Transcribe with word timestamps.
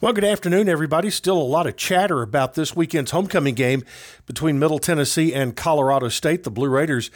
Well, 0.00 0.12
good 0.12 0.22
afternoon, 0.22 0.68
everybody. 0.68 1.10
Still 1.10 1.38
a 1.38 1.42
lot 1.42 1.66
of 1.66 1.76
chatter 1.76 2.22
about 2.22 2.54
this 2.54 2.76
weekend's 2.76 3.10
homecoming 3.10 3.56
game 3.56 3.82
between 4.26 4.56
Middle 4.56 4.78
Tennessee 4.78 5.34
and 5.34 5.56
Colorado 5.56 6.08
State. 6.08 6.44
The 6.44 6.52
Blue 6.52 6.68
Raiders 6.68 7.10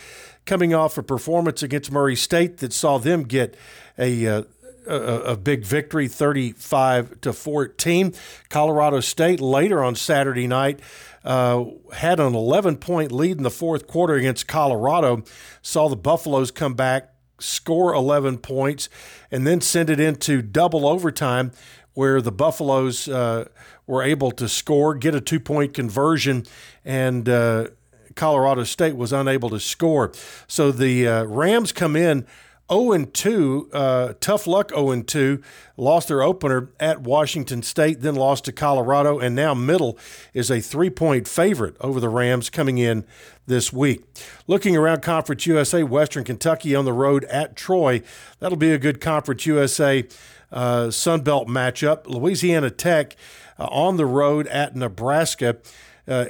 coming 0.47 0.75
off 0.75 0.99
a 0.99 1.03
performance 1.05 1.63
against 1.63 1.93
Murray 1.93 2.17
State 2.17 2.57
that 2.57 2.73
saw 2.73 2.99
them 2.99 3.23
get 3.23 3.57
a. 3.97 4.27
Uh, 4.27 4.43
a, 4.85 4.97
a, 4.97 5.37
big 5.37 5.65
victory, 5.65 6.09
35 6.09 7.21
to 7.21 7.33
14. 7.33 8.15
Colorado 8.49 8.99
State 8.99 9.41
later 9.41 9.81
on 9.81 9.95
Saturday 9.95 10.49
night 10.49 10.81
uh, 11.23 11.67
had 11.93 12.19
an 12.19 12.35
11 12.35 12.79
point 12.79 13.13
lead 13.13 13.37
in 13.37 13.45
the 13.45 13.51
fourth 13.51 13.87
quarter 13.87 14.15
against 14.15 14.49
Colorado. 14.49 15.23
Saw 15.63 15.89
the 15.89 15.95
Buffaloes 15.95 16.51
come 16.51 16.75
back, 16.75 17.15
score 17.39 17.95
11 17.95 18.39
points, 18.39 18.89
and 19.31 19.47
then 19.47 19.61
send 19.61 19.89
it 19.89 20.01
into 20.01 20.43
double 20.43 20.85
overtime 20.85 21.53
where 21.95 22.21
the 22.21 22.33
Buffaloes 22.33 23.09
uh, 23.09 23.49
were 23.87 24.03
able 24.03 24.31
to 24.33 24.49
score, 24.49 24.95
get 24.95 25.15
a 25.15 25.21
two 25.21 25.41
point 25.41 25.75
conversion, 25.75 26.45
and 26.85 27.29
uh, 27.29 27.69
Colorado 28.15 28.65
State 28.65 28.97
was 28.97 29.13
unable 29.13 29.51
to 29.51 29.61
score. 29.61 30.13
So 30.47 30.73
the 30.73 31.07
uh, 31.07 31.25
Rams 31.25 31.73
come 31.73 31.97
in 31.97 32.27
0 32.73 32.93
and 32.93 33.13
2, 33.13 33.71
uh, 33.73 34.13
tough 34.21 34.47
luck 34.47 34.71
0 34.71 34.91
and 34.91 35.07
2, 35.07 35.43
lost 35.77 36.09
their 36.09 36.23
opener 36.23 36.71
at 36.81 37.03
Washington 37.03 37.63
State, 37.63 38.01
then 38.01 38.15
lost 38.15 38.45
to 38.47 38.53
Colorado, 38.53 39.19
and 39.19 39.35
now 39.35 39.53
Middle 39.55 39.99
is 40.33 40.51
a 40.51 40.61
three 40.61 40.91
point 40.91 41.29
favorite 41.29 41.77
over 41.81 42.01
the 42.01 42.09
Rams 42.09 42.49
coming 42.51 42.79
in 42.79 43.05
this 43.47 43.73
week. 43.73 44.05
Looking 44.47 44.77
around 44.77 45.03
Conference 45.03 45.47
USA, 45.47 45.83
Western 45.83 46.25
Kentucky 46.25 46.75
on 46.75 46.85
the 46.85 46.93
road 46.93 47.25
at 47.25 47.57
Troy. 47.57 48.03
That'll 48.39 48.57
be 48.57 48.73
a 48.73 48.79
good 48.79 49.01
Conference 49.01 49.45
USA 49.47 50.07
uh, 50.51 50.91
Sun 50.91 51.23
Belt 51.23 51.49
matchup. 51.49 52.07
Louisiana 52.07 52.71
Tech 52.71 53.17
uh, 53.59 53.65
on 53.65 53.97
the 53.97 54.07
road 54.07 54.47
at 54.47 54.75
Nebraska. 54.75 55.59
Uh, 56.07 56.27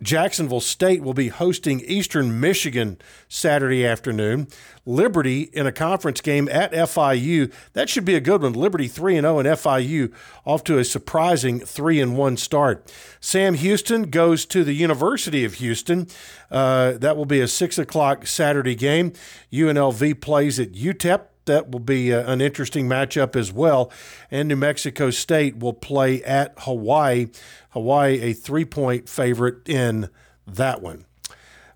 Jacksonville 0.00 0.60
State 0.60 1.02
will 1.02 1.14
be 1.14 1.28
hosting 1.28 1.80
Eastern 1.80 2.40
Michigan 2.40 2.98
Saturday 3.28 3.84
afternoon. 3.84 4.46
Liberty 4.86 5.42
in 5.52 5.66
a 5.66 5.72
conference 5.72 6.20
game 6.20 6.48
at 6.50 6.72
FIU. 6.72 7.52
That 7.72 7.88
should 7.88 8.04
be 8.04 8.14
a 8.14 8.20
good 8.20 8.42
one. 8.42 8.52
Liberty 8.52 8.88
3 8.88 9.16
and 9.16 9.24
0 9.24 9.40
and 9.40 9.48
FIU 9.48 10.12
off 10.44 10.62
to 10.64 10.78
a 10.78 10.84
surprising 10.84 11.60
3 11.60 12.00
and 12.00 12.16
1 12.16 12.36
start. 12.36 12.92
Sam 13.20 13.54
Houston 13.54 14.04
goes 14.04 14.46
to 14.46 14.62
the 14.62 14.72
University 14.72 15.44
of 15.44 15.54
Houston. 15.54 16.06
Uh, 16.50 16.92
that 16.92 17.16
will 17.16 17.26
be 17.26 17.40
a 17.40 17.48
6 17.48 17.78
o'clock 17.78 18.26
Saturday 18.26 18.74
game. 18.74 19.12
UNLV 19.52 20.20
plays 20.20 20.60
at 20.60 20.72
UTEP 20.72 21.22
that 21.48 21.70
will 21.70 21.80
be 21.80 22.10
a, 22.10 22.26
uh, 22.26 22.32
an 22.32 22.40
interesting 22.40 22.88
matchup 22.88 23.36
as 23.36 23.52
well. 23.52 23.92
And 24.30 24.48
New 24.48 24.56
Mexico 24.56 25.10
State 25.10 25.58
will 25.58 25.74
play 25.74 26.22
at 26.22 26.54
Hawaii. 26.58 27.26
Hawaii, 27.70 28.20
a 28.20 28.32
three 28.32 28.64
point 28.64 29.08
favorite 29.08 29.68
in 29.68 30.08
that 30.46 30.80
one. 30.80 31.04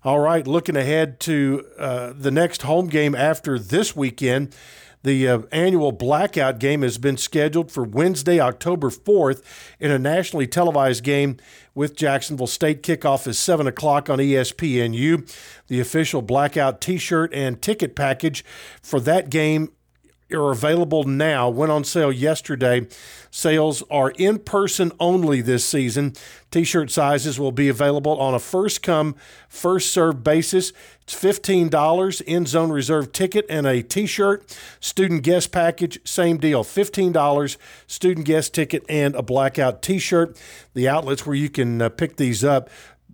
All 0.05 0.19
right, 0.19 0.45
looking 0.45 0.75
ahead 0.75 1.19
to 1.21 1.65
uh, 1.77 2.13
the 2.15 2.31
next 2.31 2.63
home 2.63 2.87
game 2.87 3.15
after 3.15 3.59
this 3.59 3.95
weekend. 3.95 4.55
The 5.03 5.27
uh, 5.27 5.39
annual 5.51 5.91
blackout 5.91 6.59
game 6.59 6.81
has 6.81 6.97
been 6.97 7.17
scheduled 7.17 7.71
for 7.71 7.83
Wednesday, 7.83 8.39
October 8.39 8.89
4th, 8.89 9.43
in 9.79 9.91
a 9.91 9.99
nationally 9.99 10.47
televised 10.47 11.03
game 11.03 11.37
with 11.75 11.95
Jacksonville 11.95 12.47
State. 12.47 12.83
Kickoff 12.83 13.27
is 13.27 13.37
7 13.37 13.67
o'clock 13.67 14.09
on 14.09 14.19
ESPNU. 14.19 15.29
The 15.67 15.79
official 15.81 16.21
blackout 16.21 16.79
t 16.79 16.97
shirt 16.97 17.33
and 17.33 17.61
ticket 17.61 17.95
package 17.95 18.45
for 18.81 19.01
that 19.01 19.29
game 19.29 19.73
are 20.33 20.51
available 20.51 21.03
now, 21.03 21.49
went 21.49 21.71
on 21.71 21.83
sale 21.83 22.11
yesterday. 22.11 22.87
Sales 23.31 23.83
are 23.89 24.11
in 24.11 24.39
person 24.39 24.91
only 24.99 25.41
this 25.41 25.65
season. 25.65 26.13
T 26.51 26.63
shirt 26.63 26.91
sizes 26.91 27.39
will 27.39 27.51
be 27.51 27.67
available 27.67 28.19
on 28.19 28.35
a 28.35 28.39
first 28.39 28.83
come, 28.83 29.15
first 29.49 29.91
served 29.91 30.23
basis. 30.23 30.71
It's 31.01 31.15
$15 31.15 32.21
in 32.21 32.45
zone 32.45 32.71
reserve 32.71 33.11
ticket 33.11 33.45
and 33.49 33.65
a 33.65 33.81
t 33.81 34.05
shirt. 34.05 34.55
Student 34.79 35.23
guest 35.23 35.51
package, 35.51 35.99
same 36.07 36.37
deal 36.37 36.63
$15 36.63 37.57
student 37.87 38.25
guest 38.27 38.53
ticket 38.53 38.85
and 38.87 39.15
a 39.15 39.23
blackout 39.23 39.81
t 39.81 39.97
shirt. 39.97 40.39
The 40.75 40.87
outlets 40.87 41.25
where 41.25 41.35
you 41.35 41.49
can 41.49 41.81
uh, 41.81 41.89
pick 41.89 42.17
these 42.17 42.43
up 42.43 42.69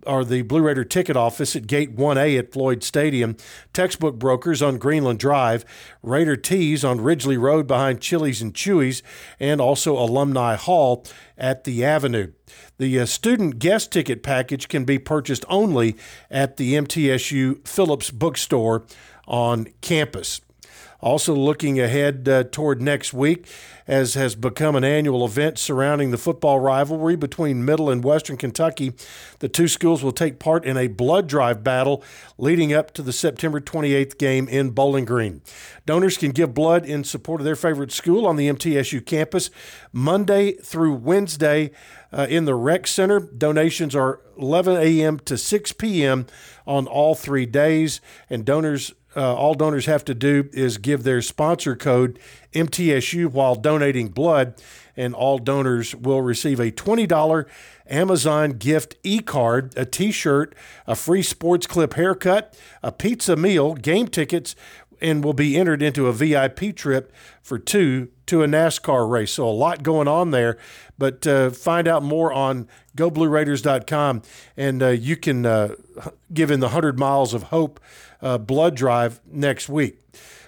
are 0.06 0.24
the 0.24 0.42
Blue 0.42 0.62
Raider 0.62 0.84
ticket 0.84 1.16
office 1.16 1.54
at 1.56 1.66
Gate 1.66 1.96
1A 1.96 2.38
at 2.38 2.52
Floyd 2.52 2.82
Stadium, 2.82 3.36
Textbook 3.72 4.18
Brokers 4.18 4.62
on 4.62 4.78
Greenland 4.78 5.18
Drive, 5.18 5.64
Raider 6.02 6.36
Tees 6.36 6.84
on 6.84 7.00
Ridgely 7.00 7.36
Road 7.36 7.66
behind 7.66 8.00
Chili's 8.00 8.42
and 8.42 8.54
Chuy's, 8.54 9.02
and 9.38 9.60
also 9.60 9.98
Alumni 9.98 10.56
Hall 10.56 11.04
at 11.36 11.64
the 11.64 11.84
Avenue. 11.84 12.32
The 12.78 13.00
uh, 13.00 13.06
student 13.06 13.58
guest 13.58 13.92
ticket 13.92 14.22
package 14.22 14.68
can 14.68 14.84
be 14.84 14.98
purchased 14.98 15.44
only 15.48 15.96
at 16.30 16.56
the 16.56 16.74
MTSU 16.74 17.66
Phillips 17.66 18.10
Bookstore 18.10 18.86
on 19.26 19.68
campus. 19.80 20.40
Also, 21.00 21.34
looking 21.34 21.80
ahead 21.80 22.28
uh, 22.28 22.44
toward 22.44 22.82
next 22.82 23.14
week, 23.14 23.46
as 23.86 24.14
has 24.14 24.34
become 24.34 24.76
an 24.76 24.84
annual 24.84 25.24
event 25.24 25.58
surrounding 25.58 26.10
the 26.10 26.18
football 26.18 26.60
rivalry 26.60 27.16
between 27.16 27.64
Middle 27.64 27.88
and 27.88 28.04
Western 28.04 28.36
Kentucky, 28.36 28.92
the 29.38 29.48
two 29.48 29.66
schools 29.66 30.04
will 30.04 30.12
take 30.12 30.38
part 30.38 30.64
in 30.64 30.76
a 30.76 30.88
blood 30.88 31.26
drive 31.26 31.64
battle 31.64 32.04
leading 32.36 32.74
up 32.74 32.92
to 32.92 33.02
the 33.02 33.14
September 33.14 33.60
28th 33.60 34.18
game 34.18 34.46
in 34.48 34.70
Bowling 34.70 35.06
Green. 35.06 35.40
Donors 35.86 36.18
can 36.18 36.32
give 36.32 36.52
blood 36.52 36.84
in 36.84 37.02
support 37.02 37.40
of 37.40 37.46
their 37.46 37.56
favorite 37.56 37.92
school 37.92 38.26
on 38.26 38.36
the 38.36 38.48
MTSU 38.48 39.04
campus 39.04 39.50
Monday 39.92 40.52
through 40.52 40.94
Wednesday 40.94 41.70
uh, 42.12 42.26
in 42.28 42.44
the 42.44 42.54
Rec 42.54 42.86
Center. 42.86 43.20
Donations 43.20 43.96
are 43.96 44.20
11 44.38 44.76
a.m. 44.76 45.18
to 45.20 45.36
6 45.38 45.72
p.m. 45.72 46.26
on 46.66 46.86
all 46.86 47.14
three 47.14 47.46
days, 47.46 48.00
and 48.28 48.44
donors 48.44 48.92
uh, 49.16 49.34
all 49.34 49.54
donors 49.54 49.86
have 49.86 50.04
to 50.04 50.14
do 50.14 50.48
is 50.52 50.78
give 50.78 51.02
their 51.02 51.22
sponsor 51.22 51.74
code 51.74 52.18
MTSU 52.52 53.30
while 53.30 53.54
donating 53.54 54.08
blood, 54.08 54.54
and 54.96 55.14
all 55.14 55.38
donors 55.38 55.94
will 55.94 56.22
receive 56.22 56.60
a 56.60 56.70
$20 56.70 57.46
Amazon 57.88 58.52
gift 58.52 58.96
e 59.02 59.20
card, 59.20 59.72
a 59.76 59.84
t 59.84 60.12
shirt, 60.12 60.54
a 60.86 60.94
free 60.94 61.22
sports 61.22 61.66
clip 61.66 61.94
haircut, 61.94 62.56
a 62.82 62.92
pizza 62.92 63.36
meal, 63.36 63.74
game 63.74 64.06
tickets, 64.06 64.54
and 65.00 65.24
will 65.24 65.32
be 65.32 65.56
entered 65.56 65.82
into 65.82 66.06
a 66.06 66.12
VIP 66.12 66.74
trip 66.74 67.12
for 67.42 67.58
two 67.58 68.08
to 68.26 68.42
a 68.42 68.46
NASCAR 68.46 69.10
race. 69.10 69.32
So 69.32 69.48
a 69.48 69.50
lot 69.50 69.82
going 69.82 70.08
on 70.08 70.30
there. 70.30 70.56
But 70.98 71.26
uh, 71.26 71.50
find 71.50 71.88
out 71.88 72.02
more 72.02 72.32
on 72.32 72.68
goblueraiders.com, 72.96 74.22
and 74.56 74.82
uh, 74.82 74.88
you 74.88 75.16
can 75.16 75.46
uh, 75.46 75.74
give 76.32 76.50
in 76.50 76.60
the 76.60 76.66
100 76.66 76.98
Miles 76.98 77.32
of 77.32 77.44
Hope 77.44 77.80
uh, 78.20 78.38
blood 78.38 78.74
drive 78.74 79.20
next 79.26 79.68
week. 79.68 79.98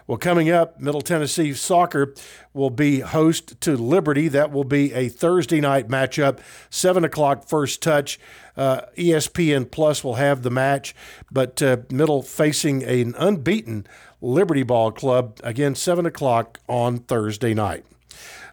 Well, 0.06 0.18
coming 0.18 0.50
up, 0.50 0.80
Middle 0.80 1.00
Tennessee 1.00 1.54
Soccer 1.54 2.14
will 2.52 2.70
be 2.70 3.00
host 3.00 3.60
to 3.62 3.76
Liberty. 3.76 4.28
That 4.28 4.50
will 4.50 4.64
be 4.64 4.92
a 4.92 5.08
Thursday 5.08 5.60
night 5.60 5.88
matchup, 5.88 6.40
7 6.70 7.04
o'clock 7.04 7.48
first 7.48 7.82
touch. 7.82 8.18
Uh, 8.56 8.82
ESPN 8.98 9.70
Plus 9.70 10.02
will 10.02 10.16
have 10.16 10.42
the 10.42 10.50
match, 10.50 10.94
but 11.30 11.62
uh, 11.62 11.78
Middle 11.90 12.22
facing 12.22 12.82
an 12.82 13.14
unbeaten 13.16 13.86
Liberty 14.22 14.62
Ball 14.62 14.92
Club, 14.92 15.40
again, 15.42 15.74
7 15.74 16.06
o'clock 16.06 16.60
on 16.68 16.98
Thursday 16.98 17.52
night. 17.52 17.84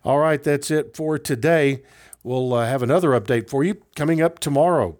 All 0.04 0.18
right, 0.18 0.42
that's 0.42 0.72
it 0.72 0.98
for 0.98 1.20
today. 1.20 1.84
We'll 2.24 2.54
uh, 2.54 2.66
have 2.66 2.82
another 2.82 3.10
update 3.10 3.50
for 3.50 3.64
you 3.64 3.76
coming 3.96 4.20
up 4.20 4.40
tomorrow. 4.40 4.98